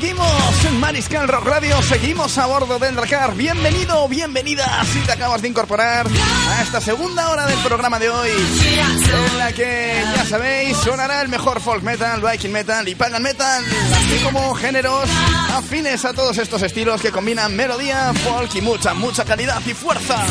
[0.00, 3.34] Seguimos en Mariscal Rock Radio, seguimos a bordo del Dracar.
[3.34, 8.30] Bienvenido, bienvenida, si te acabas de incorporar a esta segunda hora del programa de hoy,
[8.30, 13.64] en la que, ya sabéis, sonará el mejor folk metal, viking metal y pagan metal,
[13.92, 15.10] así como géneros
[15.52, 20.24] afines a todos estos estilos que combinan melodía, folk y mucha, mucha calidad y fuerza.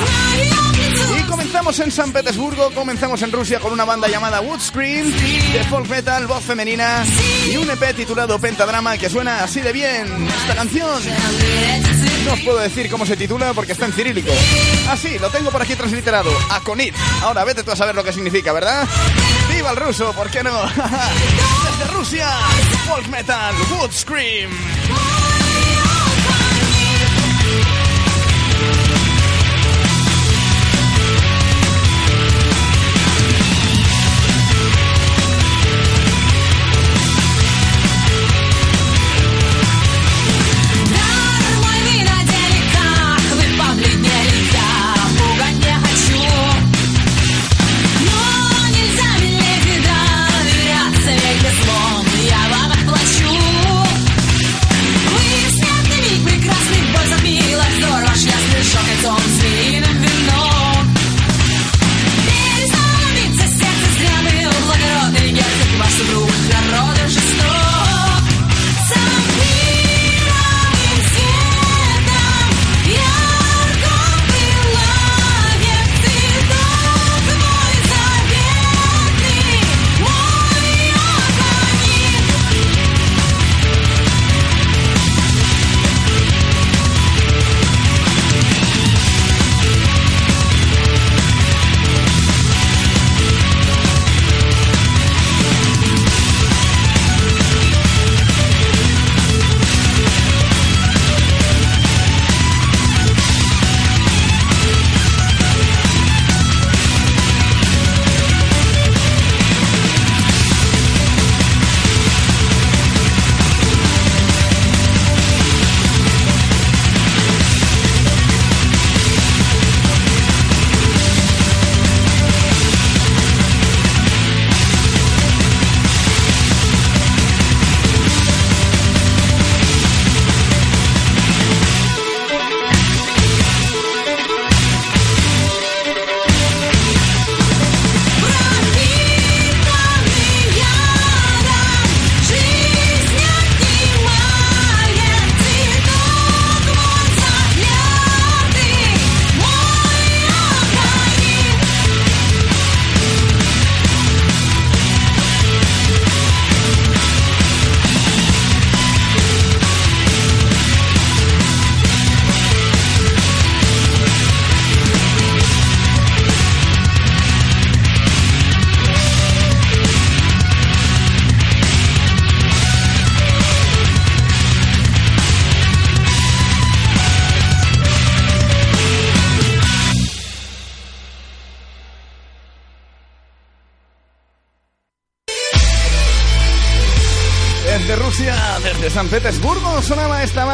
[1.20, 5.12] Y comenzamos en San Petersburgo, comenzamos en Rusia con una banda llamada Woodscreen,
[5.52, 7.04] de folk metal, voz femenina
[7.52, 11.02] y un EP titulado Pentadrama que suena así de bien esta canción.
[12.26, 14.32] No os puedo decir cómo se titula porque está en cirílico.
[14.90, 16.32] Ah, sí, lo tengo por aquí transliterado.
[16.52, 16.96] Aconit.
[17.22, 18.88] Ahora vete tú a saber lo que significa, ¿verdad?
[19.50, 20.14] ¡Viva el ruso!
[20.14, 20.62] ¿Por qué no?
[20.66, 22.28] Desde Rusia,
[22.88, 24.52] folk metal, Woodscream.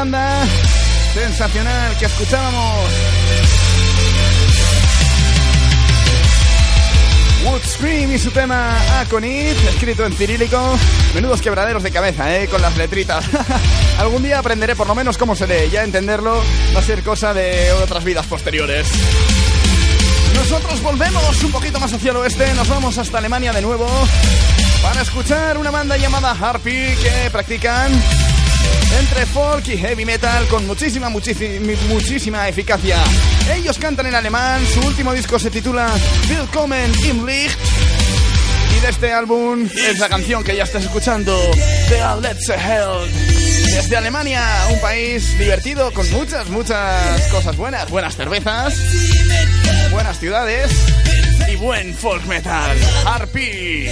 [0.03, 0.45] Banda
[1.13, 2.91] sensacional que escuchábamos.
[7.45, 10.77] Wood Scream y su tema Aconit, escrito en cirílico.
[11.15, 12.49] Menudos quebraderos de cabeza, ¿eh?
[12.49, 13.23] Con las letritas.
[13.97, 15.69] Algún día aprenderé por lo menos cómo se lee.
[15.71, 16.43] Ya entenderlo
[16.75, 18.85] va a ser cosa de otras vidas posteriores.
[20.35, 23.87] Nosotros volvemos un poquito más hacia el oeste, nos vamos hasta Alemania de nuevo
[24.81, 27.89] para escuchar una banda llamada Harpy que practican
[28.99, 32.97] entre folk y heavy metal con muchísima, muchísima, eficacia.
[33.55, 35.89] Ellos cantan en alemán, su último disco se titula
[36.29, 37.57] Willkommen im Licht
[38.75, 41.37] y de este álbum es la canción que ya estás escuchando,
[41.89, 43.09] The Let's Hell.
[43.73, 44.41] Desde Alemania,
[44.71, 47.89] un país divertido con muchas, muchas cosas buenas.
[47.89, 48.75] Buenas cervezas,
[49.91, 50.71] buenas ciudades
[51.51, 52.77] y buen folk metal.
[53.05, 53.89] Harpy.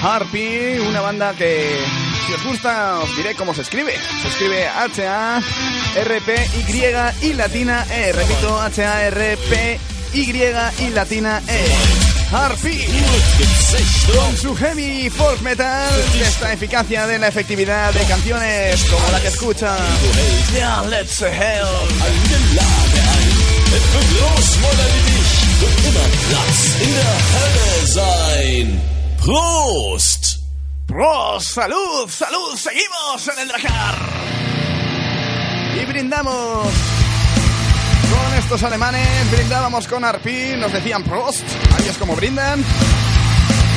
[0.00, 1.84] Harpy, una banda que,
[2.26, 3.94] si os gusta, os diré cómo se escribe.
[4.22, 5.42] Se escribe H-A-R-P-Y
[7.22, 8.12] y latina E.
[8.12, 10.18] Repito, H-A-R-P-Y
[10.78, 11.66] y latina E.
[12.30, 12.86] Harpy,
[14.14, 15.88] con su heavy folk metal,
[16.20, 19.30] esta eficacia de la efectividad de canciones como la que
[27.86, 28.97] sein.
[29.24, 30.38] Prost!
[30.86, 33.94] Prost, salud, salud, seguimos en el Dracar.
[35.80, 36.66] Y brindamos
[38.10, 41.42] con estos alemanes, brindábamos con Arpi, nos decían Prost,
[41.78, 42.64] ahí es como brindan.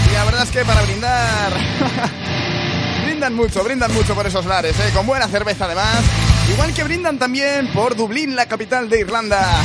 [0.10, 1.54] Y la verdad es que para brindar,
[3.06, 4.92] brindan mucho, brindan mucho por esos lares, ¿eh?
[4.94, 6.02] con buena cerveza además.
[6.52, 9.64] Igual que brindan también por Dublín, la capital de Irlanda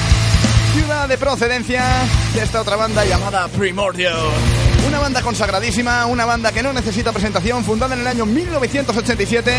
[0.76, 1.82] ciudad de procedencia
[2.34, 4.14] de esta otra banda llamada Primordial.
[4.86, 9.52] Una banda consagradísima, una banda que no necesita presentación, fundada en el año 1987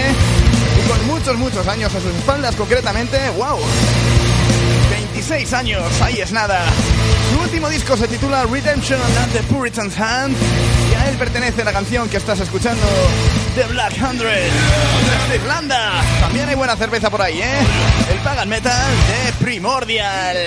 [0.78, 3.18] y con muchos, muchos años a sus espaldas concretamente.
[3.32, 3.60] ¡Wow!
[4.90, 6.62] 26 años, ahí es nada.
[7.32, 10.36] Su último disco se titula Redemption and the Puritan's Hand
[10.92, 12.86] y a él pertenece la canción que estás escuchando,
[13.56, 14.50] The Black Hundred,
[15.30, 16.04] desde Irlanda.
[16.22, 17.60] También hay buena cerveza por ahí, ¿eh?
[18.12, 20.38] El Pagan Metal de Primordial.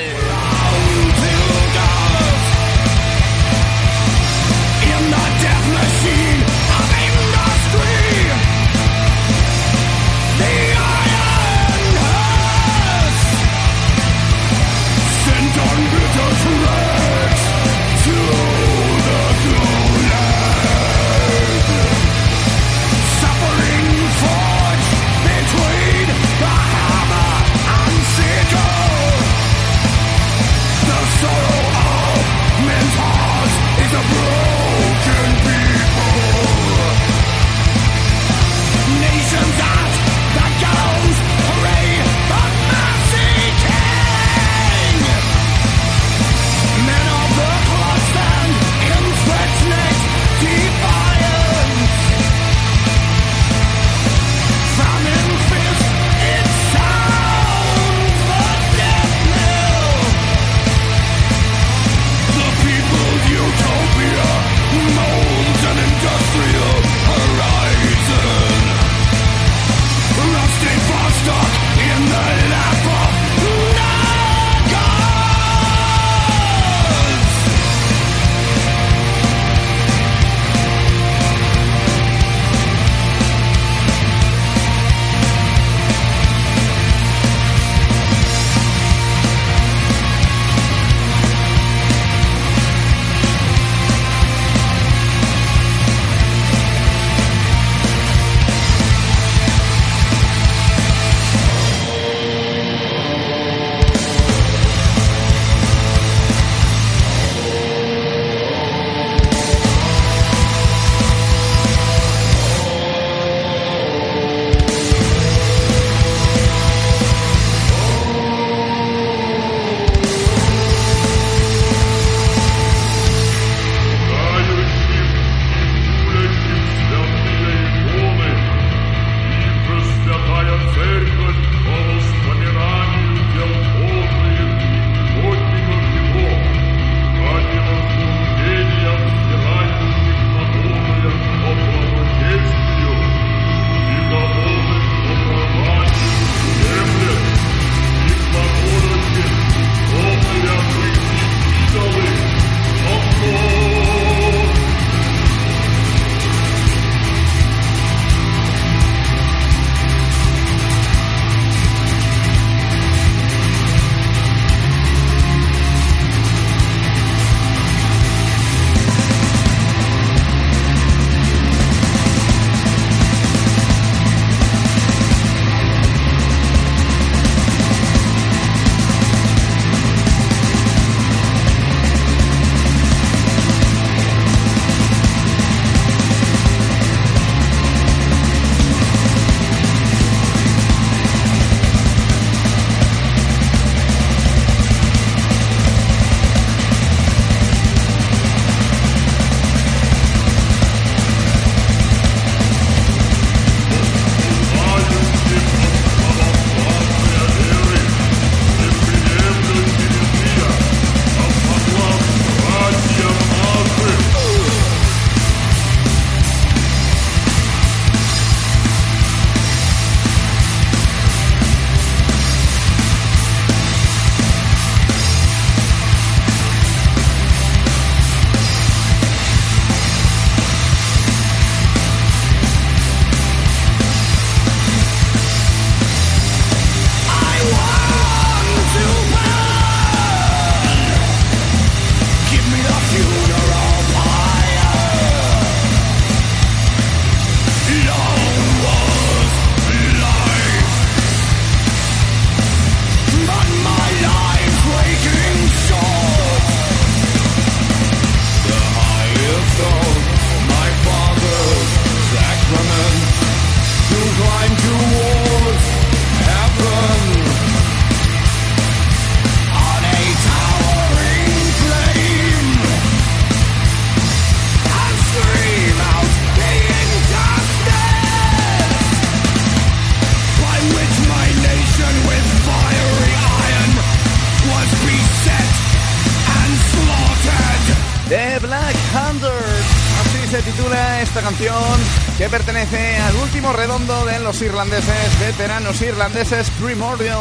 [295.70, 297.18] Veteranos irlandeses Primordial.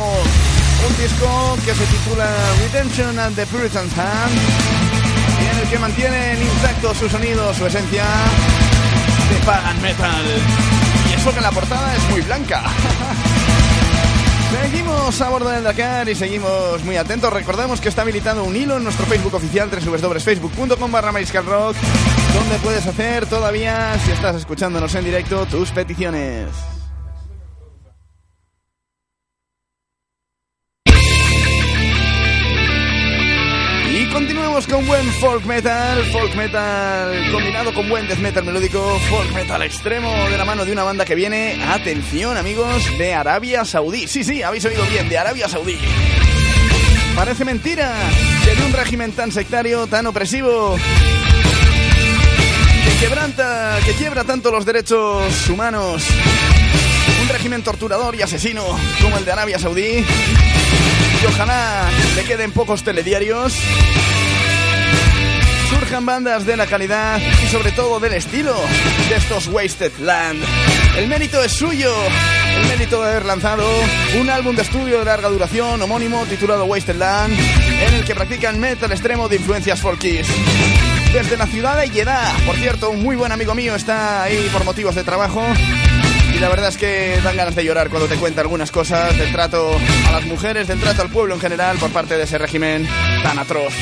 [0.88, 2.26] Un disco que se titula
[2.60, 4.32] Redemption and the Puritan's Hand
[5.42, 8.06] y en el que mantienen intacto su sonido, su esencia
[9.30, 10.24] de pagan metal.
[11.10, 12.64] Y eso que la portada es muy blanca.
[14.64, 17.32] Seguimos a bordo del Dakar y seguimos muy atentos.
[17.32, 21.76] Recordemos que está habilitado un hilo en nuestro Facebook oficial, www.facebook.com barra Rock,
[22.34, 26.79] donde puedes hacer todavía, si estás escuchándonos en directo, tus peticiones.
[34.80, 40.10] Con buen folk metal, folk metal combinado con buen death metal melódico, folk metal extremo
[40.30, 44.08] de la mano de una banda que viene, atención amigos, de Arabia Saudí.
[44.08, 45.78] Sí, sí, habéis oído bien, de Arabia Saudí.
[47.14, 47.94] Parece mentira
[48.46, 50.78] que de un régimen tan sectario, tan opresivo,
[52.86, 56.04] que quebranta, que quiebra tanto los derechos humanos,
[57.22, 58.64] un régimen torturador y asesino
[59.02, 60.06] como el de Arabia Saudí,
[61.22, 63.54] y ojalá le queden pocos telediarios,
[65.70, 68.56] surjan bandas de la calidad y sobre todo del estilo
[69.08, 70.42] de estos Wasted Land.
[70.98, 71.94] El mérito es suyo,
[72.58, 73.68] el mérito de haber lanzado
[74.20, 78.60] un álbum de estudio de larga duración homónimo titulado Wasted Land, en el que practican
[78.60, 80.28] metal extremo de influencias folkies.
[81.14, 84.64] Desde la ciudad de Jeddah, por cierto, un muy buen amigo mío está ahí por
[84.64, 85.44] motivos de trabajo
[86.36, 89.32] y la verdad es que dan ganas de llorar cuando te cuenta algunas cosas del
[89.32, 89.72] trato
[90.08, 92.88] a las mujeres, del trato al pueblo en general por parte de ese régimen
[93.24, 93.74] tan atroz.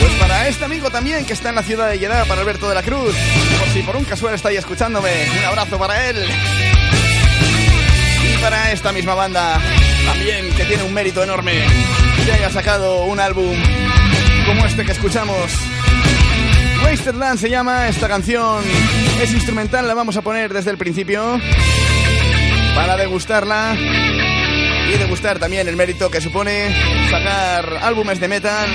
[0.00, 2.74] Pues para este amigo también que está en la ciudad de Jeddah, para Alberto de
[2.74, 3.14] la Cruz,
[3.58, 6.24] por si por un casual está ahí escuchándome, un abrazo para él.
[8.24, 9.60] Y para esta misma banda,
[10.06, 11.52] también que tiene un mérito enorme,
[12.24, 13.56] que haya sacado un álbum
[14.46, 15.52] como este que escuchamos.
[16.84, 18.64] Wasted Land se llama esta canción.
[19.20, 21.38] Es instrumental, la vamos a poner desde el principio
[22.74, 26.74] para degustarla y degustar también el mérito que supone
[27.10, 28.68] sacar álbumes de metal,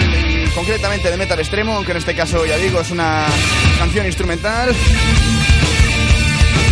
[0.56, 3.26] concretamente de metal extremo, aunque en este caso ya digo es una
[3.78, 4.74] canción instrumental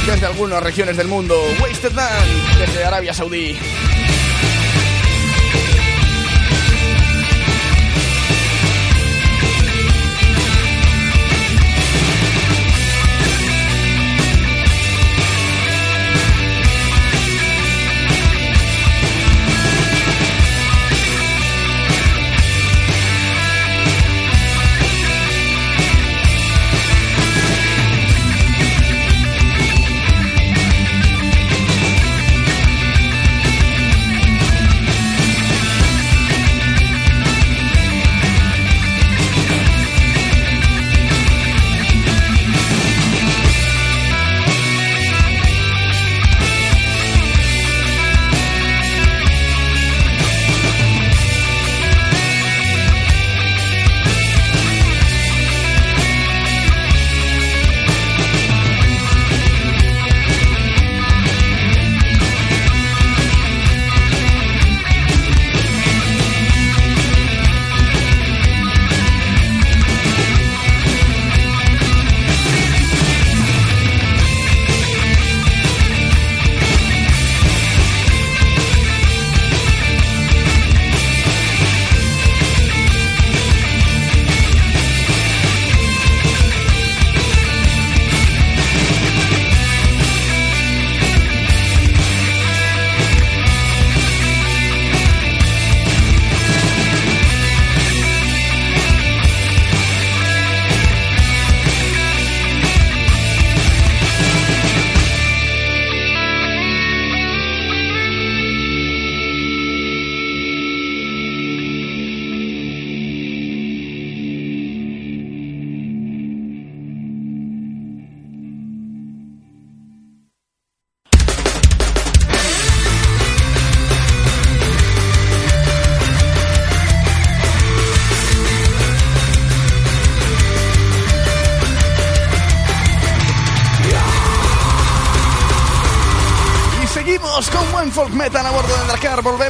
[0.05, 1.35] desde algunas regiones del mundo.
[1.61, 3.57] Wasted Land desde Arabia Saudí.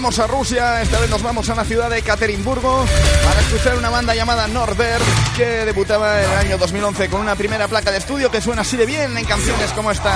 [0.02, 0.82] Volvemos a Rusia.
[0.82, 2.88] Esta vez nos vamos a la ciudad de Katerinburgo
[3.24, 5.04] para escuchar una banda llamada Norbert
[5.38, 8.78] que debutaba en el año 2011 con una primera placa de estudio que suena así
[8.78, 10.12] de bien en canciones como esta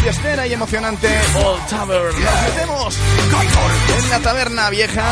[0.00, 1.08] fiestera y emocionante
[1.44, 2.18] Old Tavern.
[2.18, 2.96] Nos metemos
[3.98, 5.04] en la taberna vieja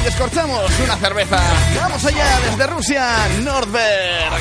[0.00, 1.38] y descorchamos una cerveza.
[1.78, 3.06] Vamos allá desde Rusia,
[3.42, 4.32] Norbert.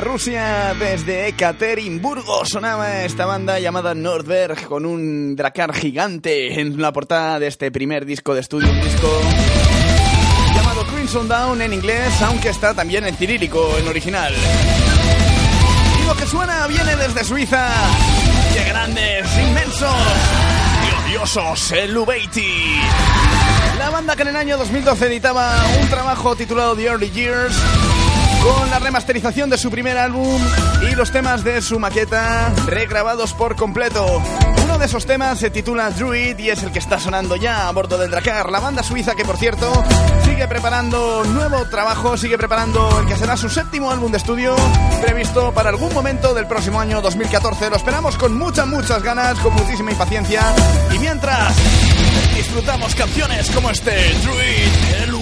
[0.00, 7.48] Desde Ekaterimburgo sonaba esta banda llamada Nordberg con un dracar gigante en la portada de
[7.48, 9.08] este primer disco de estudio, un disco
[10.54, 14.32] llamado Crimson Down en inglés, aunque está también en cirílico, en original.
[16.00, 17.68] Y lo que suena viene desde Suiza,
[18.54, 19.96] de grandes, inmensos
[20.86, 22.80] y odiosos, el Ubeiti.
[23.78, 27.56] La banda que en el año 2012 editaba un trabajo titulado The Early Years
[28.42, 30.40] con la remasterización de su primer álbum
[30.90, 34.22] y los temas de su maqueta regrabados por completo.
[34.64, 37.72] Uno de esos temas se titula Druid y es el que está sonando ya a
[37.72, 39.72] bordo del Dracar, la banda suiza que por cierto
[40.24, 44.54] sigue preparando nuevo trabajo, sigue preparando el que será su séptimo álbum de estudio
[45.00, 47.70] previsto para algún momento del próximo año 2014.
[47.70, 50.42] Lo esperamos con muchas, muchas ganas, con muchísima impaciencia
[50.94, 51.54] y mientras
[52.36, 55.14] disfrutamos canciones como este Druid, el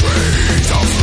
[0.00, 0.99] Trade of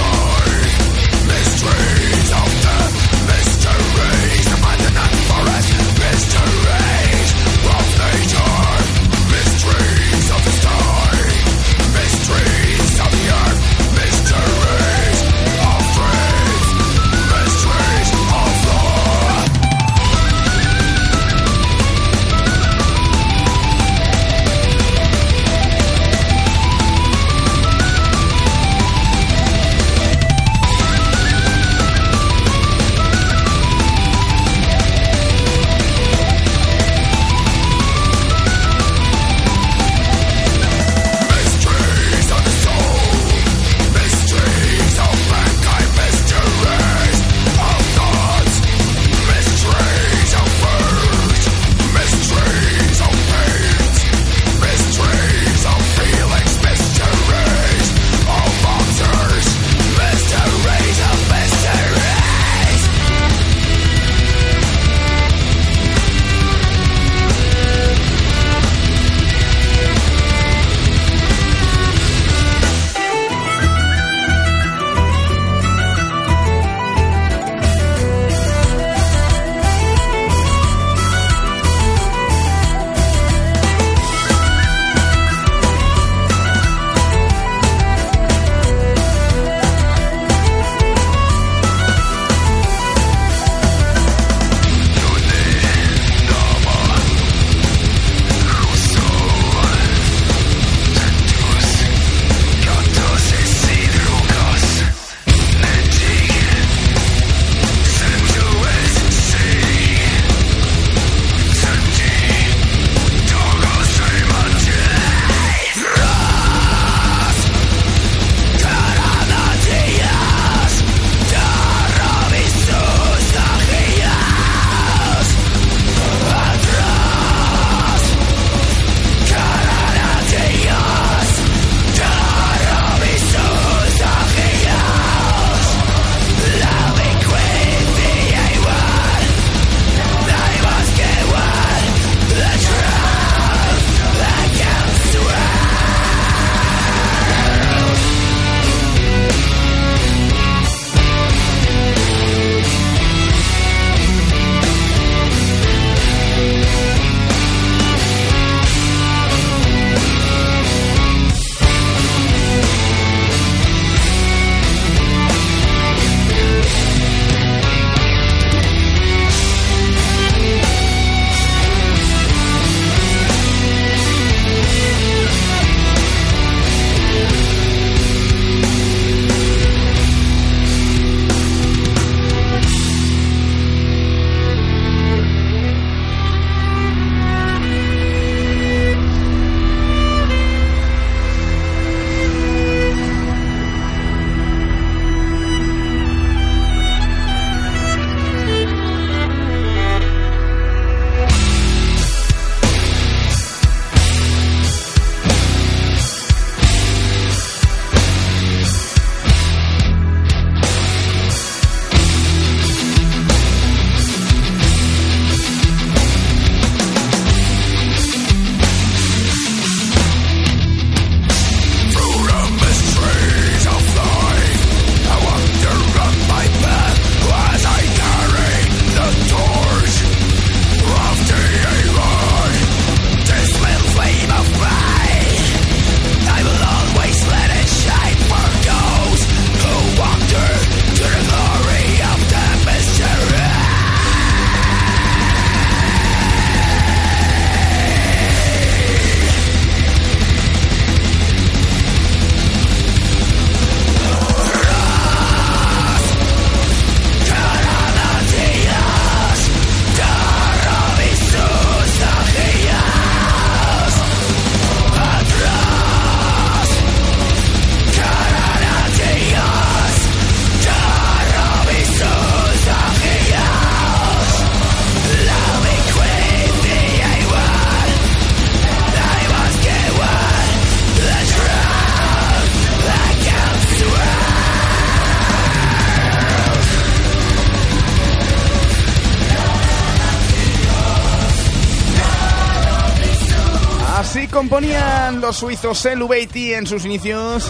[294.58, 297.48] componían los suizos Elubeiti en sus inicios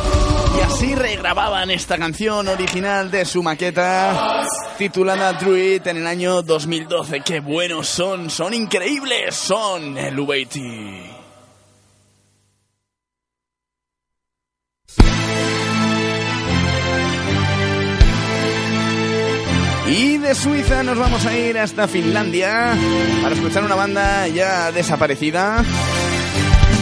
[0.58, 4.46] y así regrababan esta canción original de su maqueta
[4.78, 7.22] titulada Druid en el año 2012.
[7.22, 8.30] ¡Qué buenos son!
[8.30, 9.36] ¡Son increíbles!
[9.36, 11.13] ¡Son Elubeiti!
[19.89, 22.78] Y de Suiza nos vamos a ir hasta Finlandia
[23.22, 25.63] para escuchar una banda ya desaparecida,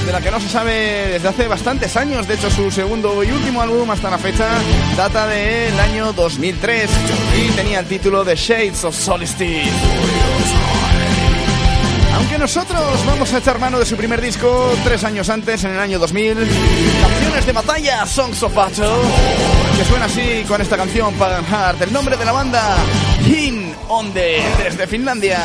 [0.06, 2.28] de la que no se sabe desde hace bastantes años.
[2.28, 4.48] De hecho, su segundo y último álbum hasta la fecha
[4.96, 6.90] data del año 2003
[7.38, 9.70] y tenía el título de Shades of Solstice.
[12.16, 15.80] Aunque nosotros vamos a echar mano de su primer disco tres años antes, en el
[15.80, 16.36] año 2000,
[17.02, 18.88] Canciones de Batalla, Songs of Battle,
[19.78, 22.78] que suena así con esta canción, Pagan Heart, el nombre de la banda,
[23.26, 25.40] Hin Onde, desde Finlandia.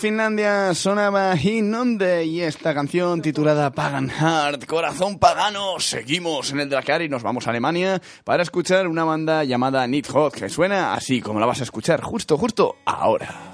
[0.00, 5.78] Finlandia sonaba Hinonde y esta canción titulada Pagan Heart, Corazón Pagano.
[5.78, 10.32] Seguimos en el Dracar y nos vamos a Alemania para escuchar una banda llamada Nidhogg
[10.32, 13.52] que suena así como la vas a escuchar justo, justo ahora.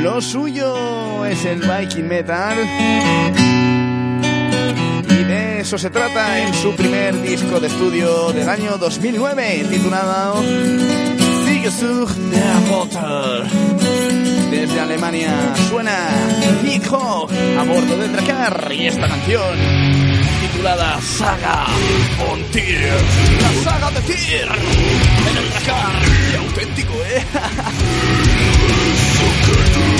[0.00, 2.56] Lo suyo es el Viking Metal
[5.10, 11.17] y de eso se trata en su primer disco de estudio del año 2009 titulado
[14.50, 15.92] Desde Alemania suena
[16.62, 19.58] Nidhogg a bordo del Dracar y esta canción
[20.40, 21.66] titulada Saga
[22.32, 22.90] on Tyr.
[23.42, 24.48] La saga de Tyr
[25.28, 26.02] en el Dracar.
[26.30, 27.22] Qué auténtico, ¿eh?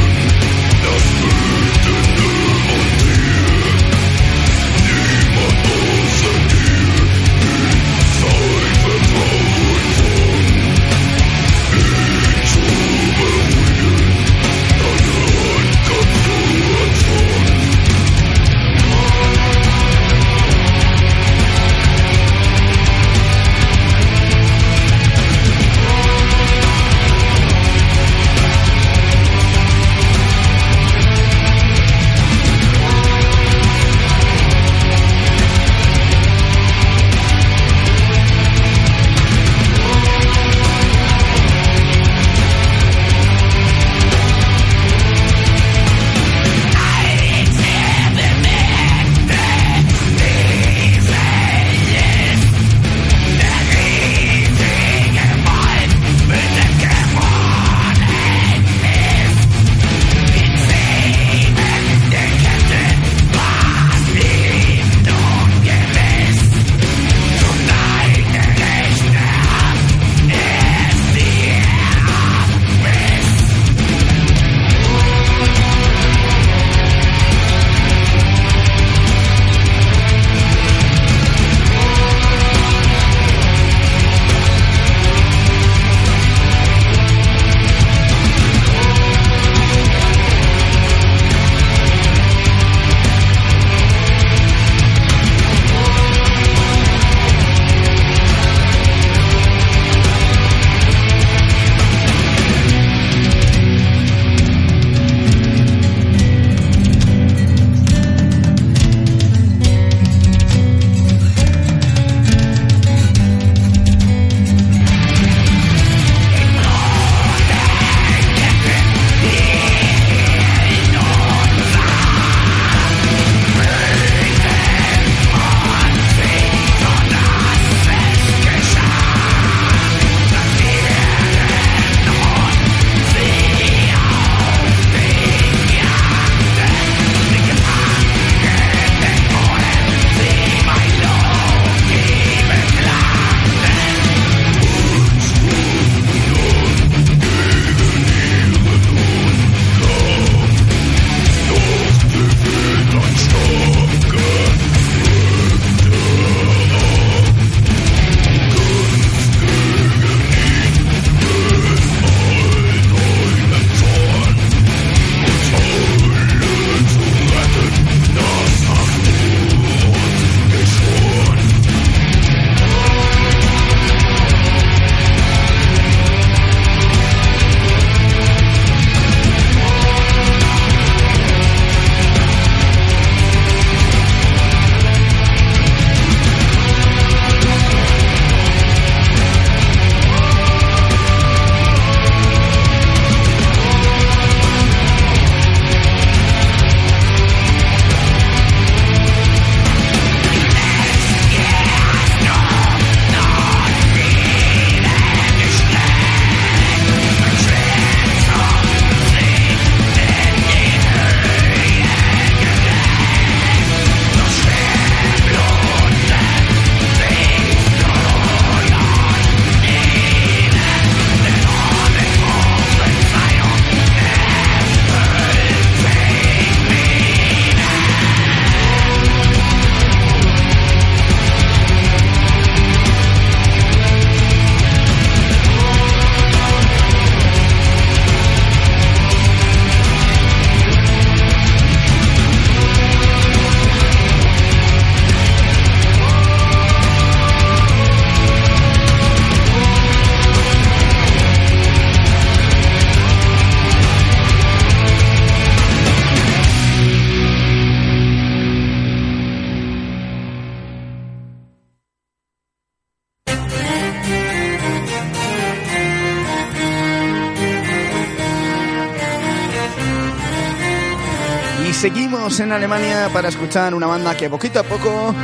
[272.41, 275.15] en Alemania para escuchar una banda que poquito a poco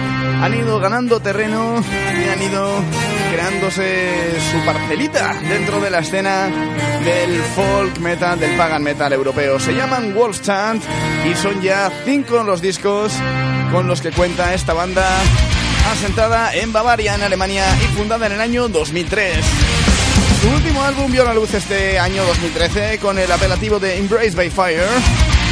[0.43, 2.83] han ido ganando terreno y han ido
[3.31, 6.51] creándose su parcelita dentro de la escena
[7.05, 9.61] del folk metal, del pagan metal europeo.
[9.61, 10.83] Se llaman Wolfstand
[11.31, 13.13] y son ya cinco los discos
[13.71, 15.07] con los que cuenta esta banda
[15.93, 19.45] asentada en Bavaria, en Alemania y fundada en el año 2003.
[20.41, 24.51] Su último álbum vio la luz este año 2013 con el apelativo de Embrace by
[24.51, 24.89] Fire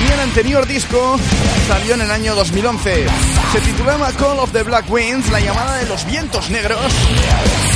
[0.09, 1.19] y el anterior disco
[1.67, 3.07] salió en el año 2011.
[3.53, 6.93] Se titulaba Call of the Black Winds, la llamada de los vientos negros,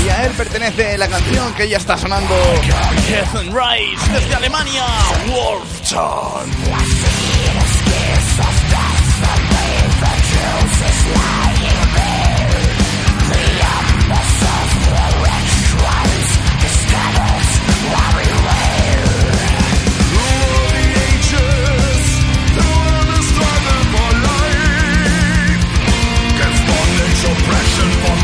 [0.05, 2.35] y a él pertenece la canción que ya está sonando
[3.09, 4.85] Heaven Rise desde Alemania,
[5.29, 6.51] Wolfton.
[27.75, 28.16] 生活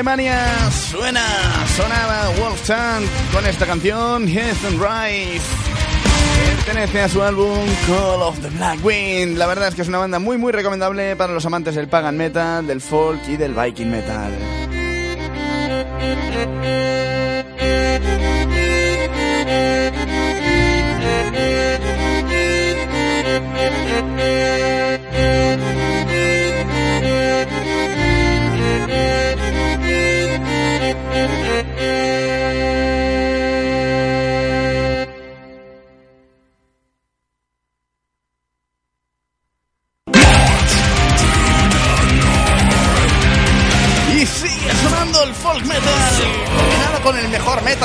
[0.00, 1.22] Alemania suena,
[1.76, 5.44] sonaba Wolfgang con esta canción, Heath and Rise.
[6.56, 9.36] Pertenece a su álbum Call of the Black Wind.
[9.36, 12.16] La verdad es que es una banda muy muy recomendable para los amantes del pagan
[12.16, 14.32] metal, del folk y del viking metal.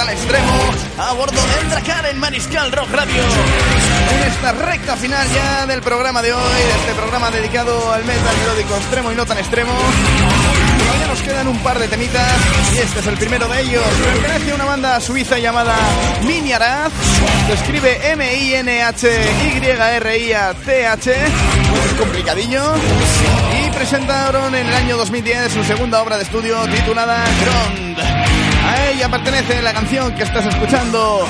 [0.06, 0.54] Metal extremo,
[0.98, 3.24] a bordo del Dracar en Mariscal Rock Radio.
[4.12, 8.38] En esta recta final ya del programa de hoy, de este programa dedicado al metal
[8.38, 9.72] melódico extremo y no tan extremo.
[10.80, 12.38] Todavía nos quedan un par de temitas
[12.74, 13.84] y este es el primero de ellos.
[14.22, 15.76] Pertenece a una banda suiza llamada
[16.24, 16.92] Mini Araz.
[17.48, 19.06] Se escribe M-I-N-H-Y-R-I-A-T-H.
[21.98, 22.76] Complicadillo.
[23.64, 28.25] Y presentaron en el año 2010 su segunda obra de estudio titulada Grond.
[28.76, 31.26] A ella pertenece la canción que estás escuchando.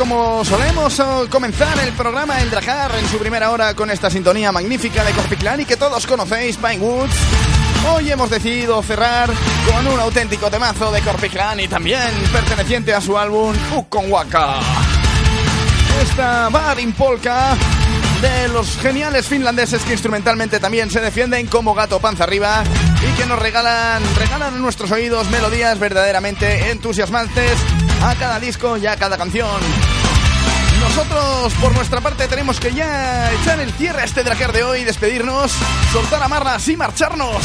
[0.00, 0.98] Como solemos
[1.28, 5.60] comenzar el programa El Dracar en su primera hora con esta sintonía magnífica de Corpiclan
[5.60, 7.12] y que todos conocéis, Pinewoods,
[7.92, 9.28] hoy hemos decidido cerrar
[9.70, 12.00] con un auténtico temazo de Corpiclan y también
[12.32, 14.60] perteneciente a su álbum Ukon Waka.
[16.02, 17.54] Esta Bar in Polka
[18.22, 22.64] de los geniales finlandeses que instrumentalmente también se defienden como gato panza arriba
[23.06, 27.58] y que nos regalan, regalan a nuestros oídos melodías verdaderamente entusiasmantes
[28.02, 29.60] a cada disco y a cada canción.
[30.80, 34.82] Nosotros, por nuestra parte, tenemos que ya echar el cierre a este Dracar de hoy,
[34.84, 35.52] despedirnos,
[35.92, 37.36] soltar amarras y marcharnos.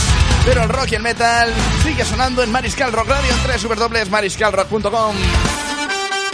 [0.45, 1.53] Pero el rock y el metal
[1.83, 5.15] sigue sonando en Mariscal Rock Radio en www.mariscalrock.com.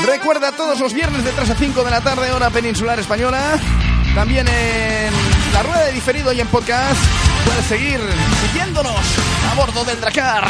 [0.05, 3.59] Recuerda todos los viernes de 3 a 5 de la tarde, hora peninsular española.
[4.15, 5.13] También en
[5.53, 7.01] la rueda de diferido y en podcast
[7.45, 7.99] puedes seguir
[8.47, 8.99] siguiéndonos
[9.51, 10.47] a bordo del Dracar.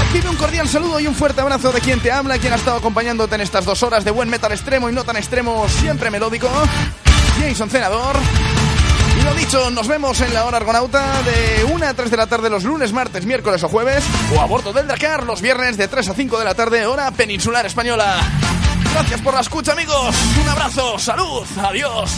[0.00, 2.78] Recibe un cordial saludo y un fuerte abrazo de quien te habla, quien ha estado
[2.78, 6.48] acompañándote en estas dos horas de buen metal extremo y no tan extremo, siempre melódico.
[7.38, 8.16] Jason Senador.
[9.20, 12.26] Y lo dicho, nos vemos en la hora argonauta de 1 a 3 de la
[12.26, 14.02] tarde los lunes, martes, miércoles o jueves,
[14.34, 17.10] o a bordo del Dracar los viernes de 3 a 5 de la tarde, hora
[17.10, 18.20] peninsular española.
[18.92, 20.16] Gracias por la escucha, amigos.
[20.42, 22.10] Un abrazo, salud, adiós.